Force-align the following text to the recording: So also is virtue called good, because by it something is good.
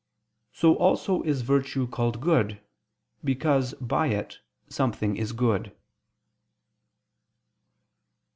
So 0.51 0.73
also 0.77 1.21
is 1.21 1.43
virtue 1.43 1.85
called 1.85 2.21
good, 2.21 2.59
because 3.23 3.75
by 3.75 4.07
it 4.07 4.39
something 4.67 5.15
is 5.15 5.31
good. 5.31 5.75